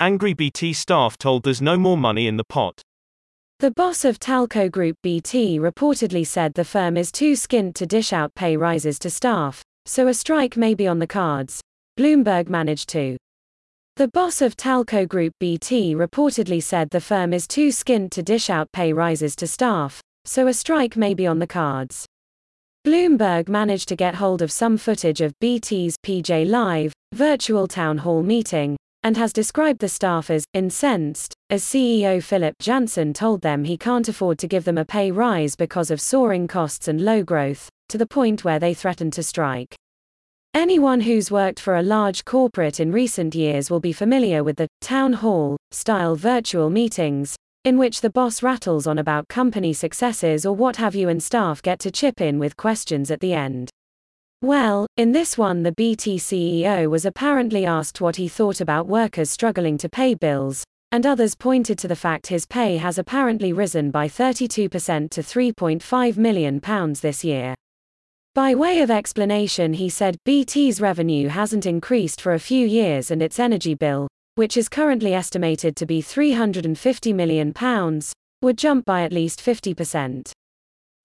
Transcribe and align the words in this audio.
Angry 0.00 0.32
BT 0.32 0.74
staff 0.74 1.18
told 1.18 1.42
there's 1.42 1.60
no 1.60 1.76
more 1.76 1.98
money 1.98 2.28
in 2.28 2.36
the 2.36 2.44
pot. 2.44 2.82
The 3.58 3.72
boss 3.72 4.04
of 4.04 4.20
Telco 4.20 4.70
Group 4.70 4.94
BT 5.02 5.58
reportedly 5.58 6.24
said 6.24 6.54
the 6.54 6.64
firm 6.64 6.96
is 6.96 7.10
too 7.10 7.32
skint 7.32 7.74
to 7.74 7.86
dish 7.86 8.12
out 8.12 8.32
pay 8.36 8.56
rises 8.56 9.00
to 9.00 9.10
staff, 9.10 9.60
so 9.86 10.06
a 10.06 10.14
strike 10.14 10.56
may 10.56 10.74
be 10.74 10.86
on 10.86 11.00
the 11.00 11.08
cards. 11.08 11.60
Bloomberg 11.98 12.48
managed 12.48 12.88
to. 12.90 13.16
The 13.96 14.06
boss 14.06 14.40
of 14.40 14.56
Telco 14.56 15.08
Group 15.08 15.32
BT 15.40 15.96
reportedly 15.96 16.62
said 16.62 16.90
the 16.90 17.00
firm 17.00 17.32
is 17.32 17.48
too 17.48 17.70
skint 17.70 18.12
to 18.12 18.22
dish 18.22 18.48
out 18.48 18.70
pay 18.70 18.92
rises 18.92 19.34
to 19.34 19.48
staff, 19.48 20.00
so 20.24 20.46
a 20.46 20.54
strike 20.54 20.96
may 20.96 21.12
be 21.12 21.26
on 21.26 21.40
the 21.40 21.46
cards. 21.48 22.06
Bloomberg 22.86 23.48
managed 23.48 23.88
to 23.88 23.96
get 23.96 24.14
hold 24.14 24.42
of 24.42 24.52
some 24.52 24.76
footage 24.76 25.20
of 25.20 25.34
BT's 25.40 25.96
PJ 26.06 26.48
Live 26.48 26.92
virtual 27.12 27.66
town 27.66 27.98
hall 27.98 28.22
meeting, 28.22 28.76
and 29.08 29.16
has 29.16 29.32
described 29.32 29.80
the 29.80 29.88
staff 29.88 30.28
as 30.28 30.44
incensed, 30.52 31.34
as 31.48 31.64
CEO 31.64 32.22
Philip 32.22 32.54
Jansen 32.60 33.14
told 33.14 33.40
them 33.40 33.64
he 33.64 33.78
can't 33.78 34.06
afford 34.06 34.38
to 34.38 34.46
give 34.46 34.64
them 34.64 34.76
a 34.76 34.84
pay 34.84 35.10
rise 35.10 35.56
because 35.56 35.90
of 35.90 35.98
soaring 35.98 36.46
costs 36.46 36.88
and 36.88 37.00
low 37.00 37.22
growth, 37.22 37.70
to 37.88 37.96
the 37.96 38.04
point 38.04 38.44
where 38.44 38.58
they 38.58 38.74
threatened 38.74 39.14
to 39.14 39.22
strike. 39.22 39.74
Anyone 40.52 41.00
who's 41.00 41.30
worked 41.30 41.58
for 41.58 41.76
a 41.76 41.82
large 41.82 42.26
corporate 42.26 42.80
in 42.80 42.92
recent 42.92 43.34
years 43.34 43.70
will 43.70 43.80
be 43.80 43.94
familiar 43.94 44.44
with 44.44 44.58
the 44.58 44.68
town 44.82 45.14
hall 45.14 45.56
style 45.70 46.14
virtual 46.14 46.68
meetings, 46.68 47.34
in 47.64 47.78
which 47.78 48.02
the 48.02 48.10
boss 48.10 48.42
rattles 48.42 48.86
on 48.86 48.98
about 48.98 49.26
company 49.28 49.72
successes 49.72 50.44
or 50.44 50.54
what 50.54 50.76
have 50.76 50.94
you, 50.94 51.08
and 51.08 51.22
staff 51.22 51.62
get 51.62 51.78
to 51.78 51.90
chip 51.90 52.20
in 52.20 52.38
with 52.38 52.58
questions 52.58 53.10
at 53.10 53.20
the 53.20 53.32
end. 53.32 53.70
Well, 54.40 54.86
in 54.96 55.10
this 55.10 55.36
one, 55.36 55.64
the 55.64 55.72
BT 55.72 56.16
CEO 56.16 56.88
was 56.88 57.04
apparently 57.04 57.66
asked 57.66 58.00
what 58.00 58.14
he 58.14 58.28
thought 58.28 58.60
about 58.60 58.86
workers 58.86 59.30
struggling 59.30 59.76
to 59.78 59.88
pay 59.88 60.14
bills, 60.14 60.62
and 60.92 61.04
others 61.04 61.34
pointed 61.34 61.76
to 61.78 61.88
the 61.88 61.96
fact 61.96 62.28
his 62.28 62.46
pay 62.46 62.76
has 62.76 62.98
apparently 62.98 63.52
risen 63.52 63.90
by 63.90 64.06
32% 64.06 65.10
to 65.10 65.22
£3.5 65.22 66.16
million 66.16 66.60
this 67.02 67.24
year. 67.24 67.56
By 68.36 68.54
way 68.54 68.80
of 68.80 68.92
explanation, 68.92 69.72
he 69.72 69.88
said 69.88 70.16
BT's 70.24 70.80
revenue 70.80 71.26
hasn't 71.26 71.66
increased 71.66 72.20
for 72.20 72.34
a 72.34 72.38
few 72.38 72.64
years 72.64 73.10
and 73.10 73.20
its 73.20 73.40
energy 73.40 73.74
bill, 73.74 74.06
which 74.36 74.56
is 74.56 74.68
currently 74.68 75.14
estimated 75.14 75.74
to 75.74 75.84
be 75.84 76.00
£350 76.00 77.12
million, 77.12 77.52
would 78.40 78.56
jump 78.56 78.84
by 78.84 79.02
at 79.02 79.12
least 79.12 79.44
50%. 79.44 80.30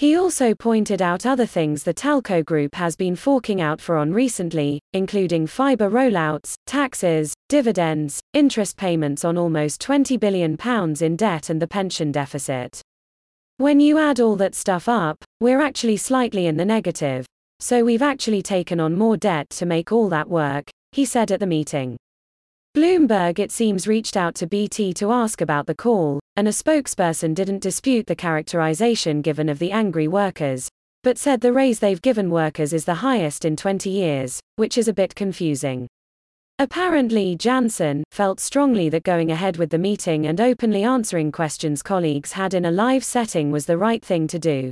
He 0.00 0.16
also 0.16 0.54
pointed 0.54 1.02
out 1.02 1.26
other 1.26 1.44
things 1.44 1.82
the 1.82 1.92
Telco 1.92 2.42
Group 2.42 2.74
has 2.74 2.96
been 2.96 3.14
forking 3.14 3.60
out 3.60 3.82
for 3.82 3.98
on 3.98 4.14
recently, 4.14 4.80
including 4.94 5.46
fiber 5.46 5.90
rollouts, 5.90 6.54
taxes, 6.64 7.34
dividends, 7.50 8.18
interest 8.32 8.78
payments 8.78 9.26
on 9.26 9.36
almost 9.36 9.82
£20 9.82 10.18
billion 10.18 10.56
in 11.02 11.16
debt 11.16 11.50
and 11.50 11.60
the 11.60 11.66
pension 11.66 12.10
deficit. 12.10 12.80
When 13.58 13.78
you 13.78 13.98
add 13.98 14.20
all 14.20 14.36
that 14.36 14.54
stuff 14.54 14.88
up, 14.88 15.22
we're 15.38 15.60
actually 15.60 15.98
slightly 15.98 16.46
in 16.46 16.56
the 16.56 16.64
negative. 16.64 17.26
So 17.58 17.84
we've 17.84 18.00
actually 18.00 18.40
taken 18.40 18.80
on 18.80 18.96
more 18.96 19.18
debt 19.18 19.50
to 19.50 19.66
make 19.66 19.92
all 19.92 20.08
that 20.08 20.30
work, 20.30 20.70
he 20.92 21.04
said 21.04 21.30
at 21.30 21.40
the 21.40 21.46
meeting. 21.46 21.98
Bloomberg, 22.72 23.40
it 23.40 23.50
seems, 23.50 23.88
reached 23.88 24.16
out 24.16 24.36
to 24.36 24.46
BT 24.46 24.92
to 24.94 25.10
ask 25.10 25.40
about 25.40 25.66
the 25.66 25.74
call, 25.74 26.20
and 26.36 26.46
a 26.46 26.52
spokesperson 26.52 27.34
didn't 27.34 27.64
dispute 27.64 28.06
the 28.06 28.14
characterization 28.14 29.22
given 29.22 29.48
of 29.48 29.58
the 29.58 29.72
angry 29.72 30.06
workers, 30.06 30.68
but 31.02 31.18
said 31.18 31.40
the 31.40 31.52
raise 31.52 31.80
they've 31.80 32.00
given 32.00 32.30
workers 32.30 32.72
is 32.72 32.84
the 32.84 32.94
highest 32.94 33.44
in 33.44 33.56
20 33.56 33.90
years, 33.90 34.38
which 34.54 34.78
is 34.78 34.86
a 34.86 34.92
bit 34.92 35.16
confusing. 35.16 35.88
Apparently, 36.60 37.34
Jansen 37.34 38.04
felt 38.12 38.38
strongly 38.38 38.88
that 38.90 39.02
going 39.02 39.32
ahead 39.32 39.56
with 39.56 39.70
the 39.70 39.78
meeting 39.78 40.26
and 40.26 40.40
openly 40.40 40.84
answering 40.84 41.32
questions 41.32 41.82
colleagues 41.82 42.30
had 42.30 42.54
in 42.54 42.66
a 42.66 42.70
live 42.70 43.02
setting 43.02 43.50
was 43.50 43.66
the 43.66 43.78
right 43.78 44.04
thing 44.04 44.28
to 44.28 44.38
do. 44.38 44.70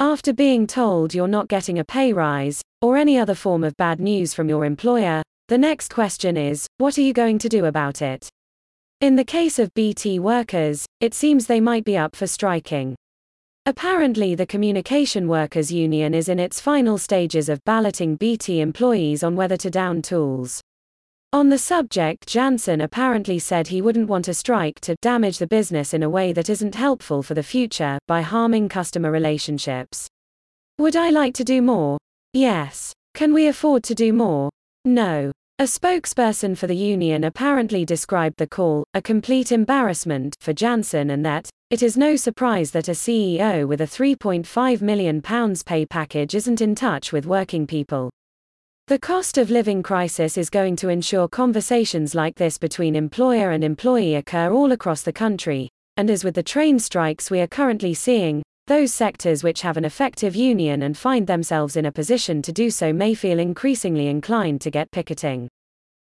After 0.00 0.32
being 0.32 0.66
told 0.66 1.14
you're 1.14 1.28
not 1.28 1.46
getting 1.46 1.78
a 1.78 1.84
pay 1.84 2.12
rise, 2.12 2.62
or 2.80 2.96
any 2.96 3.16
other 3.16 3.36
form 3.36 3.62
of 3.62 3.76
bad 3.76 4.00
news 4.00 4.34
from 4.34 4.48
your 4.48 4.64
employer, 4.64 5.22
the 5.52 5.58
next 5.58 5.92
question 5.92 6.38
is, 6.38 6.66
what 6.78 6.96
are 6.96 7.02
you 7.02 7.12
going 7.12 7.36
to 7.36 7.46
do 7.46 7.66
about 7.66 8.00
it? 8.00 8.26
In 9.02 9.16
the 9.16 9.22
case 9.38 9.58
of 9.58 9.74
BT 9.74 10.18
workers, 10.18 10.86
it 11.00 11.12
seems 11.12 11.46
they 11.46 11.60
might 11.60 11.84
be 11.84 11.94
up 11.94 12.16
for 12.16 12.26
striking. 12.26 12.96
Apparently, 13.66 14.34
the 14.34 14.46
Communication 14.46 15.28
Workers 15.28 15.70
Union 15.70 16.14
is 16.14 16.30
in 16.30 16.38
its 16.38 16.58
final 16.58 16.96
stages 16.96 17.50
of 17.50 17.62
balloting 17.66 18.16
BT 18.16 18.62
employees 18.62 19.22
on 19.22 19.36
whether 19.36 19.58
to 19.58 19.68
down 19.68 20.00
tools. 20.00 20.62
On 21.34 21.50
the 21.50 21.58
subject, 21.58 22.26
Jansen 22.26 22.80
apparently 22.80 23.38
said 23.38 23.68
he 23.68 23.82
wouldn't 23.82 24.08
want 24.08 24.28
a 24.28 24.32
strike 24.32 24.80
to 24.80 24.96
damage 25.02 25.36
the 25.36 25.46
business 25.46 25.92
in 25.92 26.02
a 26.02 26.08
way 26.08 26.32
that 26.32 26.48
isn't 26.48 26.76
helpful 26.76 27.22
for 27.22 27.34
the 27.34 27.42
future 27.42 27.98
by 28.08 28.22
harming 28.22 28.70
customer 28.70 29.10
relationships. 29.10 30.08
Would 30.78 30.96
I 30.96 31.10
like 31.10 31.34
to 31.34 31.44
do 31.44 31.60
more? 31.60 31.98
Yes. 32.32 32.94
Can 33.12 33.34
we 33.34 33.48
afford 33.48 33.82
to 33.84 33.94
do 33.94 34.14
more? 34.14 34.48
No. 34.86 35.30
A 35.62 35.64
spokesperson 35.64 36.58
for 36.58 36.66
the 36.66 36.74
union 36.74 37.22
apparently 37.22 37.84
described 37.84 38.36
the 38.38 38.48
call, 38.48 38.84
a 38.94 39.00
complete 39.00 39.52
embarrassment 39.52 40.36
for 40.40 40.52
Jansen 40.52 41.10
and 41.10 41.24
that, 41.24 41.48
it 41.70 41.84
is 41.84 41.96
no 41.96 42.16
surprise 42.16 42.72
that 42.72 42.88
a 42.88 42.92
CEO 42.92 43.68
with 43.68 43.80
a 43.80 43.84
£3.5 43.84 44.82
million 44.82 45.22
pay 45.22 45.86
package 45.86 46.34
isn't 46.34 46.60
in 46.60 46.74
touch 46.74 47.12
with 47.12 47.26
working 47.26 47.64
people. 47.64 48.10
The 48.88 48.98
cost 48.98 49.38
of 49.38 49.50
living 49.50 49.84
crisis 49.84 50.36
is 50.36 50.50
going 50.50 50.74
to 50.76 50.88
ensure 50.88 51.28
conversations 51.28 52.12
like 52.12 52.34
this 52.34 52.58
between 52.58 52.96
employer 52.96 53.52
and 53.52 53.62
employee 53.62 54.16
occur 54.16 54.50
all 54.50 54.72
across 54.72 55.02
the 55.02 55.12
country, 55.12 55.68
and 55.96 56.10
as 56.10 56.24
with 56.24 56.34
the 56.34 56.42
train 56.42 56.80
strikes 56.80 57.30
we 57.30 57.38
are 57.38 57.46
currently 57.46 57.94
seeing, 57.94 58.42
those 58.66 58.94
sectors 58.94 59.42
which 59.42 59.62
have 59.62 59.76
an 59.76 59.84
effective 59.84 60.36
union 60.36 60.82
and 60.82 60.96
find 60.96 61.26
themselves 61.26 61.76
in 61.76 61.86
a 61.86 61.92
position 61.92 62.42
to 62.42 62.52
do 62.52 62.70
so 62.70 62.92
may 62.92 63.14
feel 63.14 63.38
increasingly 63.38 64.06
inclined 64.06 64.60
to 64.60 64.70
get 64.70 64.90
picketing. 64.90 65.48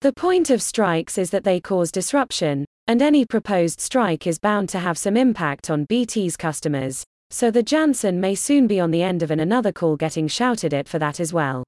The 0.00 0.12
point 0.12 0.50
of 0.50 0.60
strikes 0.60 1.18
is 1.18 1.30
that 1.30 1.44
they 1.44 1.60
cause 1.60 1.92
disruption, 1.92 2.64
and 2.88 3.00
any 3.00 3.24
proposed 3.24 3.80
strike 3.80 4.26
is 4.26 4.38
bound 4.38 4.68
to 4.70 4.80
have 4.80 4.98
some 4.98 5.16
impact 5.16 5.70
on 5.70 5.86
BT's 5.86 6.36
customers, 6.36 7.04
so 7.30 7.50
the 7.50 7.62
Jansen 7.62 8.20
may 8.20 8.34
soon 8.34 8.66
be 8.66 8.80
on 8.80 8.90
the 8.90 9.02
end 9.02 9.22
of 9.22 9.30
an 9.30 9.40
another 9.40 9.72
call 9.72 9.96
getting 9.96 10.26
shouted 10.26 10.74
at 10.74 10.88
for 10.88 10.98
that 10.98 11.20
as 11.20 11.32
well. 11.32 11.62